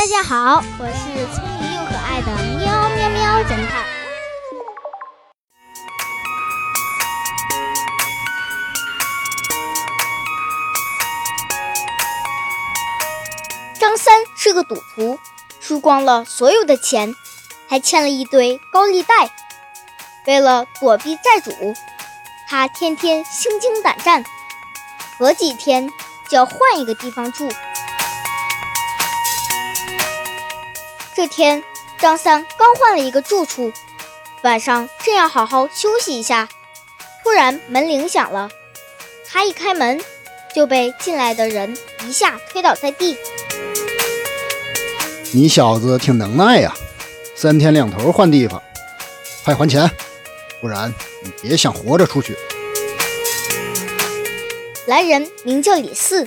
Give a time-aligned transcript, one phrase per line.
[0.00, 3.84] 大家好，我是聪明又可爱的喵喵喵侦探。
[13.78, 15.18] 张三是个赌徒，
[15.60, 17.14] 输光了所有的钱，
[17.68, 19.30] 还欠了一堆高利贷。
[20.26, 21.52] 为了躲避债主，
[22.48, 24.24] 他天天心惊胆战，
[25.18, 25.90] 隔几天
[26.30, 27.46] 就要换一个地方住。
[31.20, 31.62] 这天，
[31.98, 33.70] 张三刚换了一个住处，
[34.42, 36.48] 晚上正要好好休息一下，
[37.22, 38.48] 突然门铃响了。
[39.28, 40.02] 他一开门，
[40.54, 41.76] 就被进来的人
[42.08, 43.18] 一下推倒在地。
[45.34, 46.74] 你小子挺能耐呀，
[47.36, 48.62] 三天两头换地方，
[49.44, 49.90] 快还钱，
[50.62, 50.90] 不然
[51.22, 52.34] 你别想活着出去。
[54.86, 56.26] 来人名叫李四，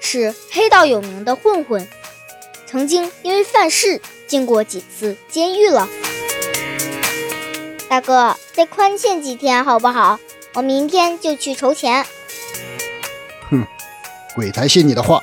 [0.00, 1.86] 是黑道有名的混混，
[2.66, 4.00] 曾经因为犯事。
[4.26, 5.88] 进过几次监狱了，
[7.88, 10.18] 大哥，再宽限几天好不好？
[10.54, 12.06] 我明天就去筹钱。
[13.50, 13.66] 哼，
[14.34, 15.22] 鬼才信你的话！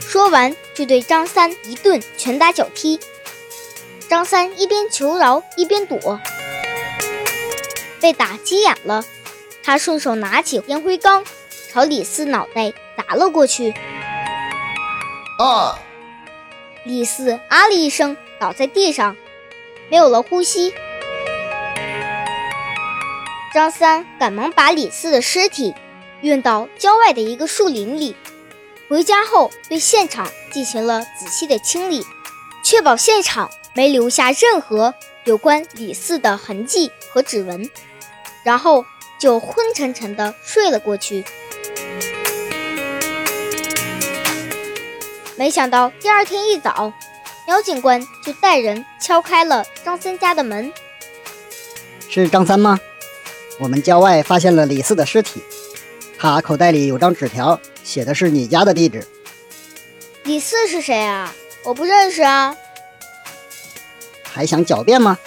[0.00, 2.98] 说完就对张三一顿拳打脚踢。
[4.08, 6.20] 张三一边求饶一边躲，
[8.00, 9.04] 被打急眼了，
[9.62, 11.24] 他顺手拿起烟灰缸
[11.72, 13.74] 朝李四脑袋砸了过去。
[15.38, 15.78] 啊！
[16.86, 19.16] 李四啊了一声，倒在地上，
[19.90, 20.72] 没有了呼吸。
[23.52, 25.74] 张三赶忙把李四的尸体
[26.20, 28.14] 运到郊外的一个树林里。
[28.88, 32.04] 回家后，对现场进行了仔细的清理，
[32.62, 37.68] 确保现场没留下任何有关李四的痕迹和指纹，
[38.44, 38.84] 然后
[39.18, 41.24] 就昏沉沉的睡了过去。
[45.38, 46.90] 没想到第二天一早，
[47.46, 50.72] 苗警官就带人敲开了张三家的门。
[52.08, 52.80] 是张三吗？
[53.60, 55.42] 我们郊外发现了李四的尸体，
[56.18, 59.06] 他口袋里有张纸条，写的是你家的地址。
[60.24, 61.34] 李四是谁啊？
[61.64, 62.56] 我不认识啊。
[64.22, 65.18] 还想狡辩吗？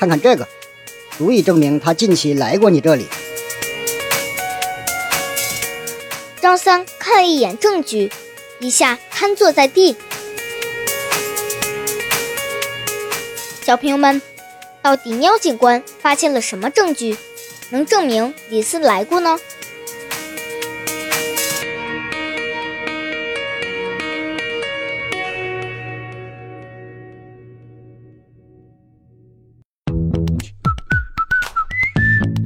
[0.00, 0.48] 看看这个，
[1.16, 3.06] 足以证明他近期来过你这里。
[6.40, 8.10] 张三看了一眼证据。
[8.62, 9.96] 一下瘫坐在地。
[13.60, 14.22] 小朋友们，
[14.80, 17.16] 到底喵警官发现了什么证据，
[17.70, 19.36] 能证明李四来过呢？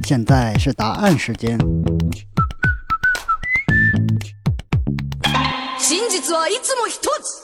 [0.03, 1.59] 现在是答案时间。
[6.48, 7.42] いつも一つ。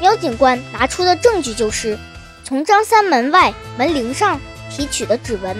[0.00, 1.98] 苗警官拿出的证据就是
[2.44, 4.40] 从张三门外门铃上
[4.70, 5.56] 提取的指纹。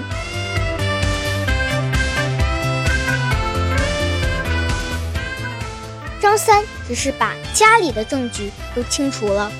[6.20, 9.50] 张三只是把家里的证据都清除了。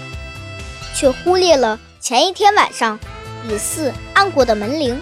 [0.94, 3.00] 却忽略了前一天晚上
[3.48, 5.00] 李四按过的门铃。